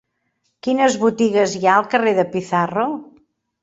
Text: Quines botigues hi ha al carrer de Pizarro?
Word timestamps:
Quines 0.67 0.97
botigues 1.03 1.55
hi 1.59 1.63
ha 1.69 1.79
al 1.85 1.89
carrer 1.95 2.17
de 2.23 2.29
Pizarro? 2.37 2.93